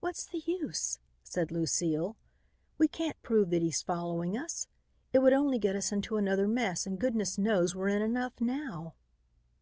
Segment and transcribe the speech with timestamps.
[0.00, 2.18] "What's the use?" said Lucile.
[2.76, 4.68] "We can't prove that he's following us.
[5.14, 8.92] It would only get us into another mess and goodness knows we're in enough now."